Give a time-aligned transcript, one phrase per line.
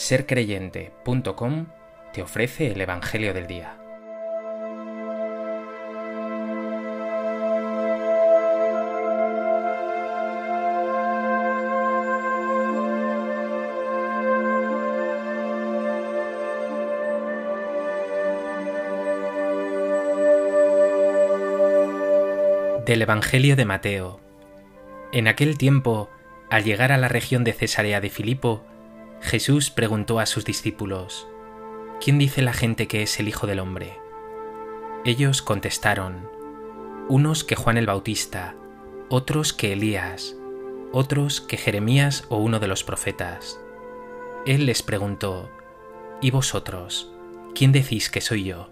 [0.00, 1.66] sercreyente.com
[2.14, 3.76] te ofrece el Evangelio del Día.
[22.86, 24.18] Del Evangelio de Mateo.
[25.12, 26.08] En aquel tiempo,
[26.48, 28.64] al llegar a la región de Cesarea de Filipo,
[29.20, 31.28] Jesús preguntó a sus discípulos,
[32.00, 33.98] ¿Quién dice la gente que es el Hijo del Hombre?
[35.04, 36.28] Ellos contestaron,
[37.08, 38.54] unos que Juan el Bautista,
[39.10, 40.36] otros que Elías,
[40.92, 43.60] otros que Jeremías o uno de los profetas.
[44.46, 45.50] Él les preguntó,
[46.22, 47.12] ¿Y vosotros?
[47.54, 48.70] ¿Quién decís que soy yo?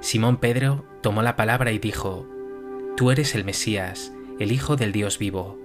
[0.00, 2.26] Simón Pedro tomó la palabra y dijo,
[2.96, 5.58] Tú eres el Mesías, el Hijo del Dios vivo.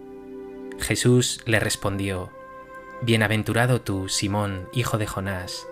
[0.80, 2.32] Jesús le respondió,
[3.02, 5.68] Bienaventurado tú, Simón, hijo de Jonás,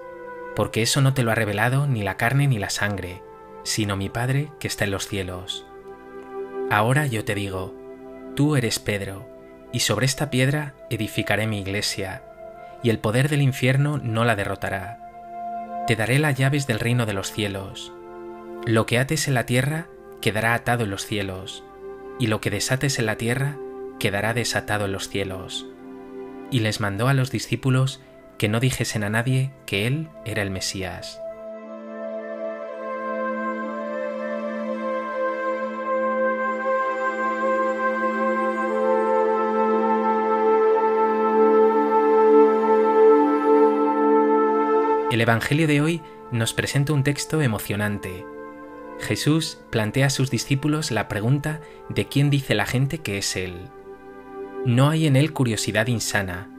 [0.56, 3.24] porque eso no te lo ha revelado ni la carne ni la sangre,
[3.64, 5.66] sino mi Padre que está en los cielos.
[6.70, 7.74] Ahora yo te digo,
[8.36, 9.26] tú eres Pedro,
[9.72, 12.24] y sobre esta piedra edificaré mi iglesia,
[12.84, 15.00] y el poder del infierno no la derrotará.
[15.88, 17.94] Te daré las llaves del reino de los cielos.
[18.66, 19.88] Lo que ates en la tierra
[20.22, 21.64] quedará atado en los cielos,
[22.20, 23.58] y lo que desates en la tierra
[23.98, 25.73] quedará desatado en los cielos
[26.54, 28.00] y les mandó a los discípulos
[28.38, 31.20] que no dijesen a nadie que Él era el Mesías.
[45.12, 46.02] El Evangelio de hoy
[46.32, 48.28] nos presenta un texto emocionante.
[49.00, 53.72] Jesús plantea a sus discípulos la pregunta de quién dice la gente que es Él.
[54.66, 56.50] No hay en él curiosidad insana,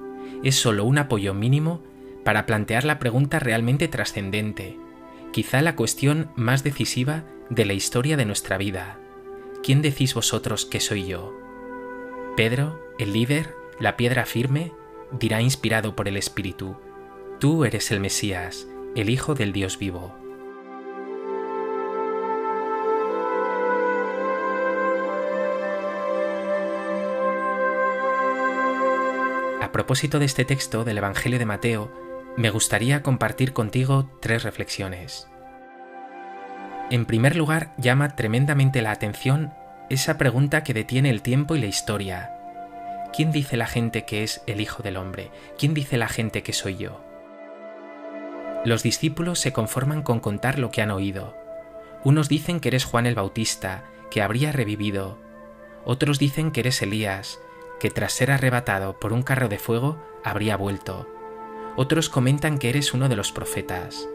[0.42, 1.82] es solo un apoyo mínimo
[2.22, 4.78] para plantear la pregunta realmente trascendente,
[5.32, 8.98] quizá la cuestión más decisiva de la historia de nuestra vida.
[9.62, 11.34] ¿Quién decís vosotros que soy yo?
[12.36, 14.72] Pedro, el líder, la piedra firme,
[15.12, 16.76] dirá inspirado por el Espíritu,
[17.40, 20.14] Tú eres el Mesías, el Hijo del Dios vivo.
[29.74, 31.90] Propósito de este texto del Evangelio de Mateo,
[32.36, 35.26] me gustaría compartir contigo tres reflexiones.
[36.92, 39.52] En primer lugar, llama tremendamente la atención
[39.90, 42.30] esa pregunta que detiene el tiempo y la historia.
[43.12, 45.32] ¿Quién dice la gente que es el Hijo del Hombre?
[45.58, 47.04] ¿Quién dice la gente que soy yo?
[48.64, 51.36] Los discípulos se conforman con contar lo que han oído.
[52.04, 53.82] Unos dicen que eres Juan el Bautista,
[54.12, 55.18] que habría revivido.
[55.84, 57.40] Otros dicen que eres Elías,
[57.84, 61.06] que tras ser arrebatado por un carro de fuego habría vuelto.
[61.76, 64.08] Otros comentan que eres uno de los profetas.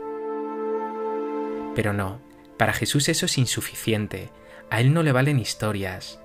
[1.75, 2.19] Pero no,
[2.57, 4.31] para Jesús eso es insuficiente,
[4.71, 6.19] a él no le valen historias.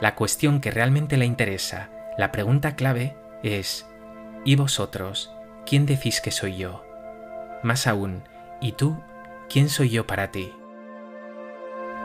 [0.00, 3.84] La cuestión que realmente le interesa, la pregunta clave, es,
[4.44, 5.32] ¿y vosotros?
[5.66, 6.84] ¿Quién decís que soy yo?
[7.64, 8.22] Más aún,
[8.60, 9.02] ¿y tú?
[9.48, 10.52] ¿Quién soy yo para ti?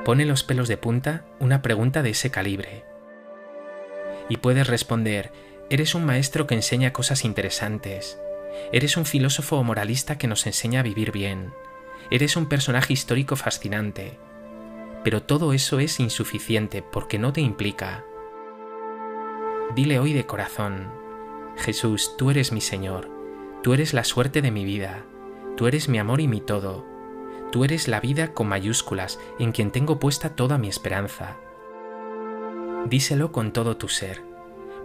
[0.04, 2.90] Pone los pelos de punta una pregunta de ese calibre
[4.30, 5.32] y puedes responder,
[5.70, 8.20] eres un maestro que enseña cosas interesantes,
[8.72, 11.52] eres un filósofo o moralista que nos enseña a vivir bien,
[12.12, 14.18] eres un personaje histórico fascinante,
[15.04, 18.06] pero todo eso es insuficiente porque no te implica.
[19.76, 20.92] Dile hoy de corazón,
[21.58, 23.10] Jesús, tú eres mi Señor,
[23.64, 25.06] tú eres la suerte de mi vida,
[25.58, 26.86] tú eres mi amor y mi todo,
[27.52, 31.38] tú eres la vida con mayúsculas en quien tengo puesta toda mi esperanza.
[32.88, 34.22] Díselo con todo tu ser,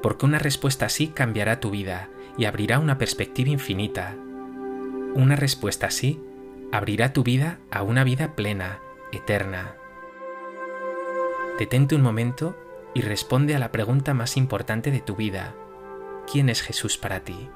[0.02, 4.16] porque una respuesta así cambiará tu vida y abrirá una perspectiva infinita.
[5.14, 6.20] Una respuesta así
[6.72, 8.80] abrirá tu vida a una vida plena,
[9.12, 9.76] eterna.
[11.58, 12.56] Detente un momento
[12.94, 15.54] y responde a la pregunta más importante de tu vida.
[16.30, 17.48] ¿Quién es Jesús para ti?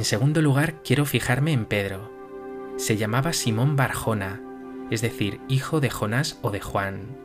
[0.00, 2.10] En segundo lugar, quiero fijarme en Pedro.
[2.78, 4.40] Se llamaba Simón Barjona,
[4.90, 7.18] es decir, hijo de Jonás o de Juan.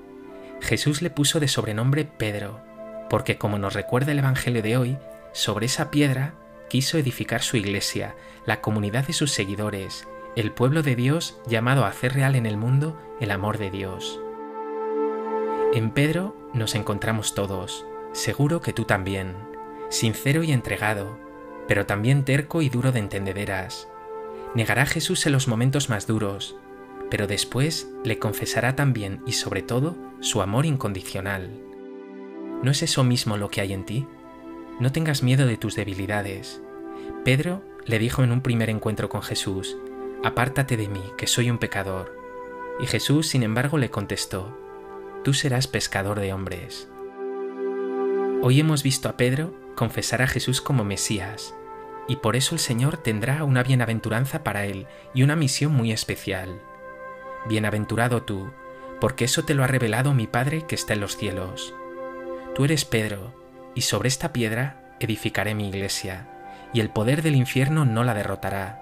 [0.59, 2.59] Jesús le puso de sobrenombre Pedro,
[3.09, 4.97] porque como nos recuerda el Evangelio de hoy,
[5.31, 6.33] sobre esa piedra
[6.67, 8.13] quiso edificar su iglesia,
[8.45, 10.05] la comunidad de sus seguidores,
[10.35, 14.19] el pueblo de Dios llamado a hacer real en el mundo el amor de Dios.
[15.73, 19.33] En Pedro nos encontramos todos, seguro que tú también,
[19.89, 21.24] sincero y entregado,
[21.67, 23.87] pero también terco y duro de entendederas.
[24.53, 26.55] Negará a Jesús en los momentos más duros,
[27.09, 31.49] pero después le confesará también y sobre todo su amor incondicional.
[32.63, 34.07] ¿No es eso mismo lo que hay en ti?
[34.79, 36.61] No tengas miedo de tus debilidades.
[37.23, 39.77] Pedro le dijo en un primer encuentro con Jesús,
[40.23, 42.17] Apártate de mí, que soy un pecador.
[42.79, 44.57] Y Jesús, sin embargo, le contestó,
[45.23, 46.87] Tú serás pescador de hombres.
[48.41, 51.53] Hoy hemos visto a Pedro confesar a Jesús como Mesías,
[52.07, 56.61] y por eso el Señor tendrá una bienaventuranza para él y una misión muy especial.
[57.47, 58.51] Bienaventurado tú,
[58.99, 61.73] porque eso te lo ha revelado mi Padre que está en los cielos.
[62.53, 63.33] Tú eres Pedro,
[63.75, 66.27] y sobre esta piedra edificaré mi iglesia,
[66.73, 68.81] y el poder del infierno no la derrotará.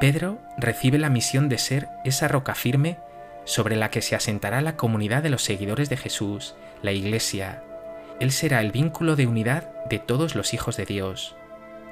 [0.00, 2.98] Pedro recibe la misión de ser esa roca firme
[3.44, 7.62] sobre la que se asentará la comunidad de los seguidores de Jesús, la iglesia.
[8.20, 11.36] Él será el vínculo de unidad de todos los hijos de Dios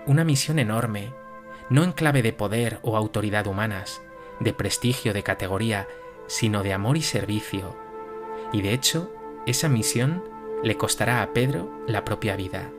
[0.07, 1.13] una misión enorme,
[1.69, 4.01] no en clave de poder o autoridad humanas,
[4.41, 5.87] de prestigio, de categoría,
[6.27, 7.77] sino de amor y servicio.
[8.53, 9.13] Y de hecho,
[9.47, 10.25] esa misión
[10.63, 12.71] le costará a Pedro la propia vida.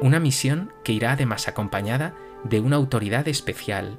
[0.00, 2.14] Una misión que irá además acompañada
[2.44, 3.98] de una autoridad especial.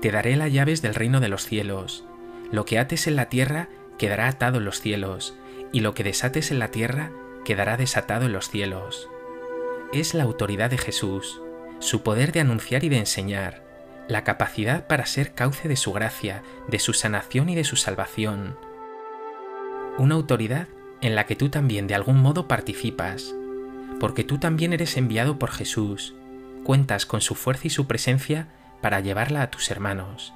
[0.00, 2.04] Te daré las llaves del reino de los cielos.
[2.50, 3.68] Lo que ates en la tierra
[3.98, 5.36] quedará atado en los cielos,
[5.72, 7.10] y lo que desates en la tierra
[7.44, 9.08] quedará desatado en los cielos
[10.00, 11.40] es la autoridad de Jesús,
[11.78, 13.62] su poder de anunciar y de enseñar,
[14.08, 18.56] la capacidad para ser cauce de su gracia, de su sanación y de su salvación.
[19.96, 20.68] Una autoridad
[21.00, 23.34] en la que tú también de algún modo participas,
[24.00, 26.14] porque tú también eres enviado por Jesús,
[26.64, 28.48] cuentas con su fuerza y su presencia
[28.80, 30.34] para llevarla a tus hermanos.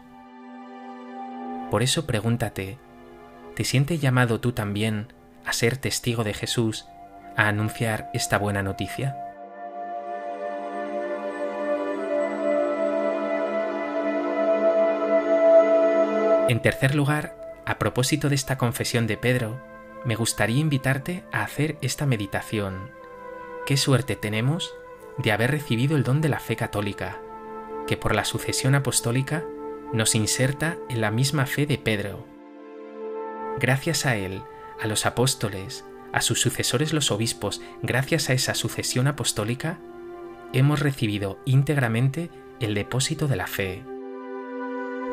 [1.71, 2.79] Por eso pregúntate,
[3.57, 5.13] ¿te sientes llamado tú también
[5.45, 6.87] a ser testigo de Jesús,
[7.39, 9.17] a anunciar esta buena noticia?
[16.49, 19.61] En tercer lugar, a propósito de esta confesión de Pedro,
[20.05, 22.91] me gustaría invitarte a hacer esta meditación.
[23.67, 24.75] Qué suerte tenemos
[25.19, 27.21] de haber recibido el don de la fe católica,
[27.87, 29.45] que por la sucesión apostólica
[29.93, 32.27] nos inserta en la misma fe de Pedro.
[33.59, 34.43] Gracias a él,
[34.81, 39.79] a los apóstoles, a sus sucesores los obispos, gracias a esa sucesión apostólica,
[40.53, 43.83] hemos recibido íntegramente el depósito de la fe.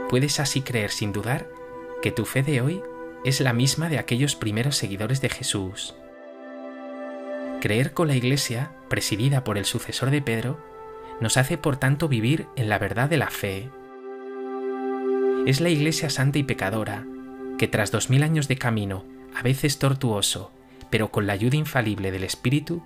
[0.09, 1.47] Puedes así creer sin dudar
[2.01, 2.81] que tu fe de hoy
[3.23, 5.95] es la misma de aquellos primeros seguidores de Jesús.
[7.59, 10.59] Creer con la Iglesia, presidida por el sucesor de Pedro,
[11.19, 13.69] nos hace por tanto vivir en la verdad de la fe.
[15.47, 17.05] Es la Iglesia santa y pecadora,
[17.57, 20.51] que tras dos mil años de camino, a veces tortuoso,
[20.95, 22.81] pero con la ayuda infalible del Espíritu,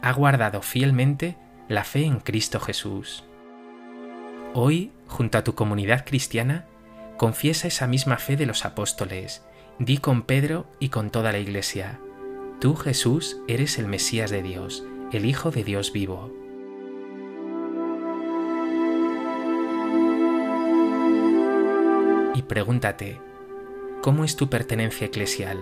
[0.00, 1.36] ha guardado fielmente
[1.68, 3.22] la fe en Cristo Jesús.
[4.54, 6.64] Hoy, junto a tu comunidad cristiana,
[7.18, 9.44] confiesa esa misma fe de los apóstoles,
[9.78, 12.00] di con Pedro y con toda la Iglesia,
[12.62, 14.82] tú Jesús eres el Mesías de Dios,
[15.12, 16.32] el Hijo de Dios vivo.
[22.34, 23.20] Y pregúntate,
[24.00, 25.58] ¿cómo es tu pertenencia eclesial?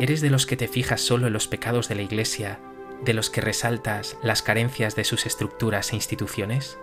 [0.00, 2.60] ¿Eres de los que te fijas solo en los pecados de la Iglesia,
[3.04, 6.78] de los que resaltas las carencias de sus estructuras e instituciones?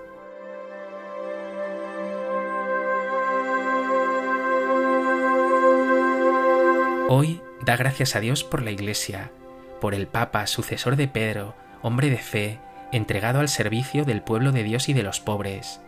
[7.08, 9.32] Hoy da gracias a Dios por la Iglesia,
[9.80, 12.60] por el Papa, sucesor de Pedro, hombre de fe,
[12.92, 15.80] entregado al servicio del pueblo de Dios y de los pobres,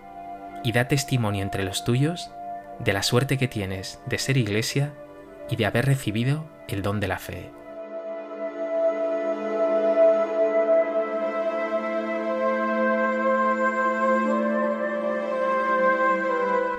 [0.64, 2.32] y da testimonio entre los tuyos
[2.80, 4.94] de la suerte que tienes de ser Iglesia
[5.50, 7.52] y de haber recibido el don de la fe.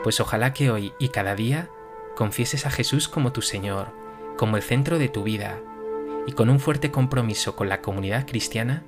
[0.03, 1.69] Pues ojalá que hoy y cada día
[2.17, 3.93] confieses a Jesús como tu Señor,
[4.37, 5.61] como el centro de tu vida,
[6.27, 8.85] y con un fuerte compromiso con la comunidad cristiana,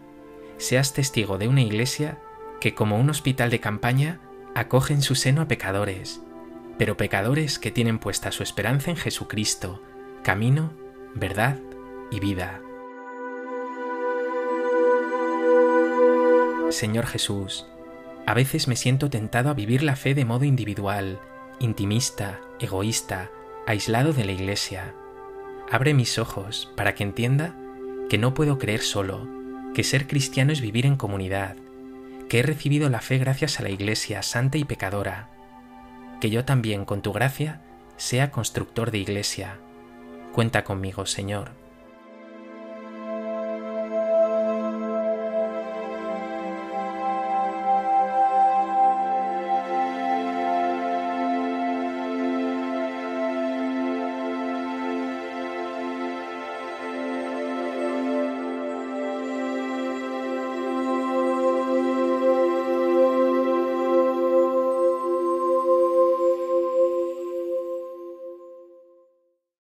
[0.57, 2.19] seas testigo de una iglesia
[2.61, 4.21] que como un hospital de campaña
[4.55, 6.23] acoge en su seno a pecadores,
[6.79, 9.83] pero pecadores que tienen puesta su esperanza en Jesucristo,
[10.23, 10.73] camino
[11.15, 11.59] verdad
[12.11, 12.61] y vida.
[16.71, 17.67] Señor Jesús,
[18.27, 21.19] a veces me siento tentado a vivir la fe de modo individual,
[21.59, 23.31] intimista, egoísta,
[23.67, 24.95] aislado de la Iglesia.
[25.71, 27.57] Abre mis ojos para que entienda
[28.09, 29.29] que no puedo creer solo,
[29.75, 31.57] que ser cristiano es vivir en comunidad,
[32.29, 35.29] que he recibido la fe gracias a la Iglesia santa y pecadora,
[36.21, 37.63] que yo también, con tu gracia,
[37.97, 39.59] sea constructor de Iglesia
[40.33, 41.51] Cuenta conmigo, Señor.